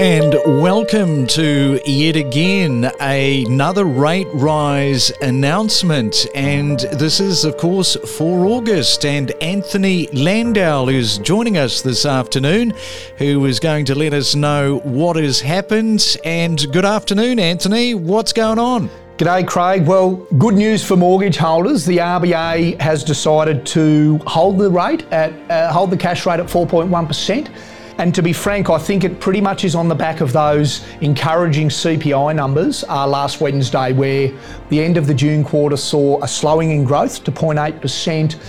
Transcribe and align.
And 0.00 0.34
welcome 0.46 1.26
to 1.26 1.78
yet 1.84 2.16
again 2.16 2.90
another 3.00 3.84
rate 3.84 4.28
rise 4.32 5.12
announcement. 5.20 6.26
And 6.34 6.80
this 6.80 7.20
is, 7.20 7.44
of 7.44 7.58
course, 7.58 7.96
for 8.16 8.46
August. 8.46 9.04
And 9.04 9.30
Anthony 9.42 10.06
Landau 10.06 10.88
is 10.88 11.18
joining 11.18 11.58
us 11.58 11.82
this 11.82 12.06
afternoon, 12.06 12.72
who 13.18 13.44
is 13.44 13.60
going 13.60 13.84
to 13.84 13.94
let 13.94 14.14
us 14.14 14.34
know 14.34 14.78
what 14.84 15.16
has 15.16 15.42
happened. 15.42 16.16
And 16.24 16.72
good 16.72 16.86
afternoon, 16.86 17.38
Anthony. 17.38 17.92
What's 17.92 18.32
going 18.32 18.58
on? 18.58 18.88
G'day, 19.18 19.46
Craig. 19.46 19.86
Well, 19.86 20.12
good 20.38 20.54
news 20.54 20.82
for 20.82 20.96
mortgage 20.96 21.36
holders. 21.36 21.84
The 21.84 21.98
RBA 21.98 22.80
has 22.80 23.04
decided 23.04 23.66
to 23.66 24.16
hold 24.26 24.56
the 24.56 24.70
rate 24.70 25.02
at 25.12 25.34
uh, 25.50 25.70
hold 25.70 25.90
the 25.90 25.98
cash 25.98 26.24
rate 26.24 26.40
at 26.40 26.46
4.1%. 26.46 27.54
And 28.00 28.14
to 28.14 28.22
be 28.22 28.32
frank, 28.32 28.70
I 28.70 28.78
think 28.78 29.04
it 29.04 29.20
pretty 29.20 29.42
much 29.42 29.62
is 29.62 29.74
on 29.74 29.86
the 29.86 29.94
back 29.94 30.22
of 30.22 30.32
those 30.32 30.86
encouraging 31.02 31.68
CPI 31.68 32.34
numbers. 32.34 32.82
Uh, 32.88 33.06
last 33.06 33.42
Wednesday, 33.42 33.92
where 33.92 34.32
the 34.70 34.82
end 34.82 34.96
of 34.96 35.06
the 35.06 35.12
June 35.12 35.44
quarter 35.44 35.76
saw 35.76 36.18
a 36.24 36.26
slowing 36.26 36.70
in 36.70 36.82
growth 36.82 37.22
to 37.24 37.30
0.8%, 37.30 38.40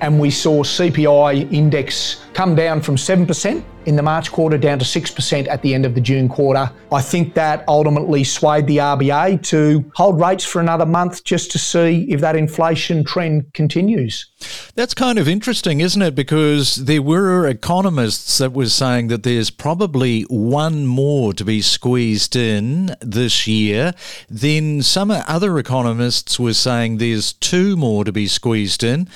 and 0.00 0.20
we 0.20 0.30
saw 0.30 0.62
CPI 0.62 1.52
index 1.52 2.24
come 2.34 2.54
down 2.54 2.80
from 2.80 2.94
7% 2.94 3.64
in 3.86 3.96
the 3.96 4.02
March 4.02 4.30
quarter 4.30 4.58
down 4.58 4.78
to 4.78 4.84
6% 4.84 5.48
at 5.48 5.62
the 5.62 5.74
end 5.74 5.86
of 5.86 5.94
the 5.94 6.00
June 6.00 6.28
quarter. 6.28 6.70
I 6.92 7.00
think 7.00 7.34
that 7.34 7.64
ultimately 7.68 8.24
swayed 8.24 8.66
the 8.66 8.78
RBA 8.78 9.42
to 9.44 9.90
hold 9.94 10.20
rates 10.20 10.44
for 10.44 10.60
another 10.60 10.86
month 10.86 11.24
just 11.24 11.50
to 11.52 11.58
see 11.58 12.06
if 12.10 12.20
that 12.20 12.36
inflation 12.36 13.04
trend 13.04 13.52
continues. 13.54 14.26
That's 14.74 14.94
kind 14.94 15.18
of 15.18 15.28
interesting, 15.28 15.80
isn't 15.80 16.00
it? 16.00 16.14
Because 16.14 16.76
there 16.76 17.02
were 17.02 17.46
economists 17.46 18.38
that 18.38 18.52
were 18.52 18.68
saying 18.68 19.08
that 19.08 19.22
there's 19.22 19.50
probably 19.50 20.22
one 20.22 20.86
more 20.86 21.32
to 21.34 21.44
be 21.44 21.60
squeezed 21.60 22.36
in 22.36 22.96
this 23.00 23.46
year. 23.46 23.94
Then 24.28 24.82
some 24.82 25.10
other 25.10 25.58
economists 25.58 26.38
were 26.38 26.54
saying 26.54 26.96
there's 26.96 27.34
two 27.34 27.76
more 27.76 28.04
to 28.04 28.12
be 28.12 28.26
squeezed 28.26 28.82
in 28.82 29.08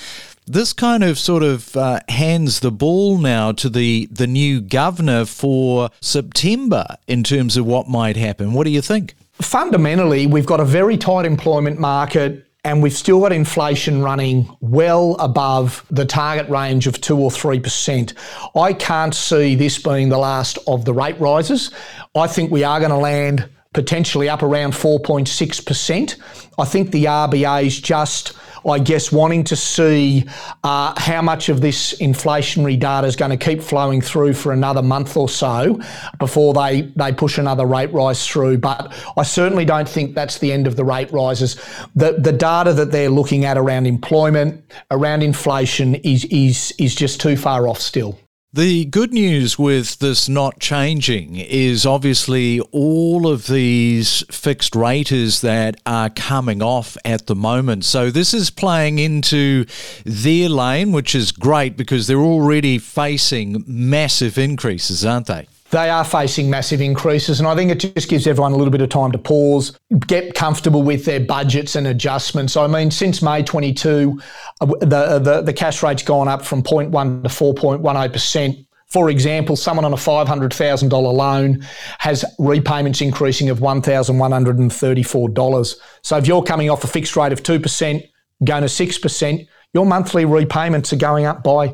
this 0.47 0.73
kind 0.73 1.03
of 1.03 1.17
sort 1.17 1.43
of 1.43 1.75
uh, 1.75 1.99
hands 2.07 2.59
the 2.59 2.71
ball 2.71 3.17
now 3.17 3.51
to 3.51 3.69
the, 3.69 4.07
the 4.11 4.27
new 4.27 4.54
governor 4.61 5.25
for 5.25 5.89
September 6.01 6.85
in 7.07 7.23
terms 7.23 7.57
of 7.57 7.65
what 7.65 7.87
might 7.87 8.17
happen. 8.17 8.53
What 8.53 8.65
do 8.65 8.71
you 8.71 8.81
think? 8.81 9.15
Fundamentally, 9.33 10.27
we've 10.27 10.45
got 10.45 10.59
a 10.59 10.65
very 10.65 10.97
tight 10.97 11.25
employment 11.25 11.79
market 11.79 12.45
and 12.65 12.81
we've 12.81 12.93
still 12.93 13.21
got 13.21 13.31
inflation 13.31 14.01
running 14.01 14.49
well 14.59 15.15
above 15.19 15.85
the 15.91 16.03
target 16.03 16.49
range 16.49 16.87
of 16.87 16.99
2 16.99 17.17
or 17.17 17.29
3%. 17.29 18.13
I 18.55 18.73
can't 18.73 19.13
see 19.13 19.53
this 19.53 19.77
being 19.77 20.09
the 20.09 20.17
last 20.17 20.57
of 20.65 20.83
the 20.83 20.93
rate 20.93 21.19
rises. 21.19 21.69
I 22.15 22.25
think 22.25 22.49
we 22.49 22.63
are 22.63 22.79
going 22.79 22.91
to 22.91 22.97
land 22.97 23.47
potentially 23.75 24.27
up 24.27 24.41
around 24.41 24.71
4.6%. 24.71 26.15
I 26.57 26.65
think 26.65 26.91
the 26.91 27.05
RBA 27.05 27.65
is 27.65 27.79
just 27.79 28.33
I 28.67 28.79
guess, 28.79 29.11
wanting 29.11 29.43
to 29.45 29.55
see 29.55 30.25
uh, 30.63 30.99
how 30.99 31.21
much 31.21 31.49
of 31.49 31.61
this 31.61 31.93
inflationary 31.99 32.79
data 32.79 33.05
is 33.05 33.15
going 33.15 33.29
to 33.29 33.37
keep 33.37 33.61
flowing 33.61 34.01
through 34.01 34.33
for 34.33 34.53
another 34.53 34.81
month 34.81 35.15
or 35.15 35.29
so 35.29 35.79
before 36.17 36.53
they, 36.53 36.81
they 36.95 37.13
push 37.13 37.37
another 37.37 37.65
rate 37.65 37.93
rise 37.93 38.25
through. 38.25 38.57
But 38.57 38.91
I 39.17 39.23
certainly 39.23 39.65
don't 39.65 39.87
think 39.87 40.15
that's 40.15 40.39
the 40.39 40.51
end 40.51 40.65
of 40.65 40.75
the 40.75 40.83
rate 40.83 41.11
rises. 41.11 41.57
The, 41.95 42.13
the 42.13 42.31
data 42.31 42.73
that 42.73 42.91
they're 42.91 43.09
looking 43.09 43.45
at 43.45 43.57
around 43.57 43.85
employment, 43.85 44.63
around 44.89 45.21
inflation, 45.21 45.95
is, 45.95 46.25
is, 46.25 46.73
is 46.79 46.95
just 46.95 47.21
too 47.21 47.37
far 47.37 47.67
off 47.67 47.79
still. 47.79 48.17
The 48.55 48.85
good 48.85 49.11
news 49.11 49.59
with 49.59 49.99
this 49.99 50.29
not 50.29 50.61
changing 50.61 51.35
is 51.35 51.85
obviously 51.85 52.61
all 52.71 53.27
of 53.27 53.47
these 53.47 54.23
fixed 54.31 54.77
raters 54.77 55.41
that 55.41 55.75
are 55.85 56.09
coming 56.09 56.61
off 56.61 56.95
at 57.03 57.27
the 57.27 57.35
moment. 57.35 57.83
So 57.83 58.09
this 58.09 58.33
is 58.33 58.49
playing 58.49 58.97
into 58.97 59.65
their 60.05 60.47
lane, 60.47 60.93
which 60.93 61.15
is 61.15 61.33
great 61.33 61.75
because 61.75 62.07
they're 62.07 62.17
already 62.17 62.77
facing 62.77 63.65
massive 63.67 64.37
increases, 64.37 65.05
aren't 65.05 65.27
they? 65.27 65.49
They 65.71 65.89
are 65.89 66.03
facing 66.03 66.47
massive 66.49 66.79
increases. 66.79 67.39
And 67.39 67.47
I 67.47 67.55
think 67.55 67.71
it 67.71 67.79
just 67.79 68.07
gives 68.07 68.27
everyone 68.27 68.51
a 68.51 68.55
little 68.55 68.71
bit 68.71 68.81
of 68.81 68.89
time 68.89 69.11
to 69.11 69.17
pause, 69.17 69.75
get 70.05 70.35
comfortable 70.35 70.83
with 70.83 71.05
their 71.05 71.19
budgets 71.19 71.75
and 71.75 71.87
adjustments. 71.87 72.55
I 72.55 72.67
mean, 72.67 72.91
since 72.91 73.23
May 73.23 73.41
22, 73.41 74.21
uh, 74.61 74.65
the, 74.65 75.19
the, 75.19 75.41
the 75.41 75.53
cash 75.53 75.81
rate's 75.81 76.03
gone 76.03 76.27
up 76.27 76.45
from 76.45 76.61
0.1 76.61 77.23
to 77.23 77.29
4.18%. 77.29 78.67
For 78.87 79.09
example, 79.09 79.55
someone 79.55 79.85
on 79.85 79.93
a 79.93 79.97
$500,000 79.97 81.13
loan 81.13 81.65
has 81.97 82.23
repayments 82.37 83.01
increasing 83.01 83.49
of 83.49 83.57
$1,134. 83.59 85.75
So 86.03 86.17
if 86.17 86.27
you're 86.27 86.43
coming 86.43 86.69
off 86.69 86.83
a 86.83 86.87
fixed 86.87 87.15
rate 87.15 87.33
of 87.33 87.41
2%, 87.41 88.07
going 88.43 88.61
to 88.61 88.67
6%, 88.67 89.47
your 89.75 89.85
monthly 89.85 90.23
repayments 90.23 90.93
are 90.93 90.95
going 90.95 91.25
up 91.25 91.43
by 91.43 91.67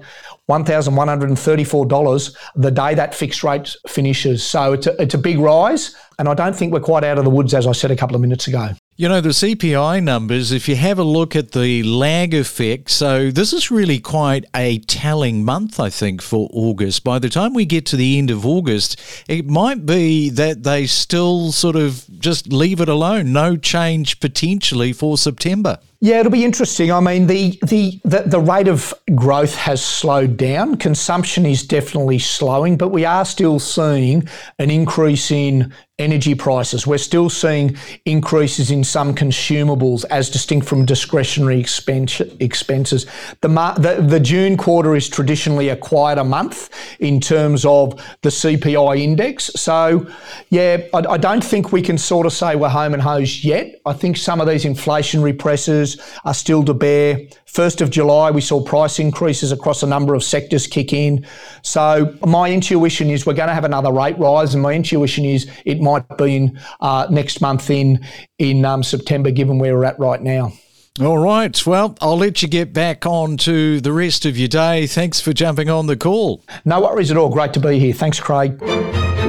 $1,134 0.49 2.37
the 2.55 2.71
day 2.71 2.95
that 2.95 3.13
fixed 3.13 3.43
rate 3.43 3.75
finishes. 3.87 4.43
So 4.43 4.73
it's 4.73 4.87
a, 4.87 4.99
it's 4.99 5.13
a 5.13 5.19
big 5.19 5.37
rise, 5.37 5.95
and 6.17 6.27
I 6.27 6.33
don't 6.33 6.55
think 6.55 6.73
we're 6.73 6.79
quite 6.79 7.03
out 7.03 7.19
of 7.19 7.25
the 7.25 7.29
woods, 7.29 7.53
as 7.53 7.67
I 7.67 7.73
said 7.73 7.91
a 7.91 7.95
couple 7.95 8.15
of 8.15 8.21
minutes 8.21 8.47
ago. 8.47 8.71
You 8.97 9.07
know, 9.07 9.21
the 9.21 9.29
CPI 9.29 10.01
numbers, 10.03 10.51
if 10.51 10.67
you 10.67 10.75
have 10.77 10.97
a 10.97 11.03
look 11.03 11.35
at 11.35 11.51
the 11.51 11.83
lag 11.83 12.33
effect, 12.33 12.89
so 12.89 13.29
this 13.29 13.53
is 13.53 13.69
really 13.69 13.99
quite 13.99 14.45
a 14.55 14.79
telling 14.79 15.45
month, 15.45 15.79
I 15.79 15.91
think, 15.91 16.23
for 16.23 16.49
August. 16.51 17.03
By 17.03 17.19
the 17.19 17.29
time 17.29 17.53
we 17.53 17.65
get 17.65 17.85
to 17.87 17.97
the 17.97 18.17
end 18.17 18.31
of 18.31 18.47
August, 18.47 18.99
it 19.27 19.45
might 19.47 19.85
be 19.85 20.31
that 20.31 20.63
they 20.63 20.87
still 20.87 21.51
sort 21.51 21.75
of 21.75 22.03
just 22.19 22.51
leave 22.51 22.81
it 22.81 22.89
alone, 22.89 23.31
no 23.31 23.57
change 23.57 24.19
potentially 24.19 24.91
for 24.91 25.19
September. 25.19 25.77
Yeah, 26.03 26.19
it'll 26.19 26.31
be 26.31 26.43
interesting. 26.43 26.91
I 26.91 26.99
mean, 26.99 27.27
the, 27.27 27.59
the, 27.61 28.01
the, 28.03 28.23
the, 28.25 28.39
rate 28.39 28.67
of 28.67 28.91
growth 29.13 29.53
has 29.53 29.85
slowed 29.85 30.35
down. 30.35 30.77
Consumption 30.77 31.45
is 31.45 31.61
definitely 31.61 32.17
slowing, 32.17 32.75
but 32.75 32.89
we 32.89 33.05
are 33.05 33.23
still 33.23 33.59
seeing 33.59 34.27
an 34.57 34.71
increase 34.71 35.29
in 35.29 35.71
energy 36.01 36.33
prices. 36.33 36.87
We're 36.87 36.97
still 36.97 37.29
seeing 37.29 37.77
increases 38.05 38.71
in 38.71 38.83
some 38.83 39.13
consumables 39.13 40.03
as 40.09 40.29
distinct 40.29 40.67
from 40.67 40.85
discretionary 40.85 41.59
expense, 41.59 42.19
expenses. 42.39 43.05
The, 43.41 43.47
the, 43.77 44.03
the 44.05 44.19
June 44.19 44.57
quarter 44.57 44.95
is 44.95 45.07
traditionally 45.07 45.69
a 45.69 45.75
quieter 45.75 46.23
month 46.23 46.69
in 46.99 47.19
terms 47.19 47.63
of 47.65 47.93
the 48.23 48.29
CPI 48.29 48.99
index. 48.99 49.51
So, 49.55 50.07
yeah, 50.49 50.77
I, 50.93 50.97
I 50.97 51.17
don't 51.17 51.43
think 51.43 51.71
we 51.71 51.83
can 51.83 51.97
sort 51.97 52.25
of 52.25 52.33
say 52.33 52.55
we're 52.55 52.69
home 52.69 52.93
and 52.93 53.01
hosed 53.01 53.43
yet. 53.43 53.79
I 53.85 53.93
think 53.93 54.17
some 54.17 54.41
of 54.41 54.47
these 54.47 54.65
inflationary 54.65 55.37
pressures 55.37 55.90
are 56.25 56.33
still 56.33 56.63
to 56.65 56.73
bear. 56.73 57.19
1st 57.47 57.81
of 57.81 57.89
July, 57.89 58.31
we 58.31 58.41
saw 58.41 58.63
price 58.63 58.99
increases 58.99 59.51
across 59.51 59.83
a 59.83 59.87
number 59.87 60.13
of 60.13 60.23
sectors 60.23 60.67
kick 60.67 60.93
in. 60.93 61.25
So, 61.63 62.17
my 62.25 62.51
intuition 62.51 63.09
is 63.09 63.25
we're 63.25 63.33
going 63.33 63.49
to 63.49 63.53
have 63.53 63.65
another 63.65 63.91
rate 63.91 64.17
rise, 64.17 64.53
and 64.53 64.63
my 64.63 64.73
intuition 64.73 65.25
is 65.25 65.49
it 65.65 65.81
might 65.81 66.01
might 66.09 66.17
be 66.17 66.35
in 66.35 66.59
uh, 66.79 67.07
next 67.09 67.41
month 67.41 67.69
in 67.69 67.99
in 68.37 68.65
um, 68.65 68.83
September, 68.83 69.31
given 69.31 69.59
where 69.59 69.75
we're 69.75 69.85
at 69.85 69.99
right 69.99 70.21
now. 70.21 70.53
All 70.99 71.17
right. 71.17 71.65
Well, 71.65 71.95
I'll 72.01 72.17
let 72.17 72.41
you 72.41 72.47
get 72.47 72.73
back 72.73 73.05
on 73.05 73.37
to 73.37 73.79
the 73.79 73.93
rest 73.93 74.25
of 74.25 74.37
your 74.37 74.49
day. 74.49 74.87
Thanks 74.87 75.21
for 75.21 75.31
jumping 75.31 75.69
on 75.69 75.87
the 75.87 75.95
call. 75.95 76.43
No 76.65 76.81
worries 76.81 77.11
at 77.11 77.17
all. 77.17 77.29
Great 77.29 77.53
to 77.53 77.59
be 77.59 77.79
here. 77.79 77.93
Thanks, 77.93 78.19
Craig. 78.19 78.59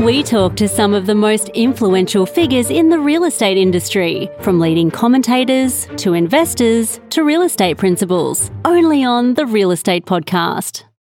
We 0.00 0.22
talk 0.22 0.56
to 0.56 0.66
some 0.66 0.94
of 0.94 1.06
the 1.06 1.14
most 1.14 1.48
influential 1.50 2.26
figures 2.26 2.70
in 2.70 2.88
the 2.88 2.98
real 2.98 3.24
estate 3.24 3.56
industry, 3.58 4.28
from 4.40 4.58
leading 4.58 4.90
commentators 4.90 5.86
to 5.98 6.14
investors 6.14 6.98
to 7.10 7.22
real 7.22 7.42
estate 7.42 7.76
principals, 7.76 8.50
only 8.64 9.04
on 9.04 9.34
the 9.34 9.46
Real 9.46 9.70
Estate 9.70 10.04
Podcast. 10.06 10.84